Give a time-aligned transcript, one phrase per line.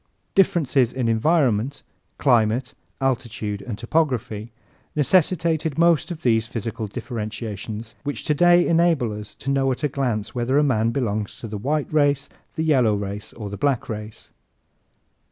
[0.33, 1.83] Differences in environment
[2.17, 4.51] climate, altitude and topography
[4.95, 10.33] necessitated most of these physical differentiations which today enable us to know at a glance
[10.33, 14.31] whether a man belongs to the white race, the yellow race, or the black race.